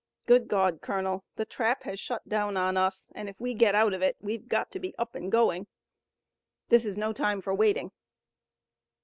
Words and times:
Good 0.25 0.47
God, 0.47 0.81
Colonel, 0.81 1.25
the 1.35 1.45
trap 1.45 1.83
has 1.83 1.99
shut 1.99 2.27
down 2.27 2.57
on 2.57 2.75
us 2.75 3.11
and 3.13 3.29
if 3.29 3.39
we 3.39 3.53
get 3.53 3.75
out 3.75 3.93
of 3.93 4.01
it 4.01 4.17
we've 4.19 4.47
got 4.49 4.71
to 4.71 4.79
be 4.79 4.95
up 4.97 5.13
and 5.13 5.31
doing! 5.31 5.67
This 6.69 6.87
is 6.87 6.97
no 6.97 7.13
time 7.13 7.39
for 7.39 7.53
waiting!" 7.53 7.91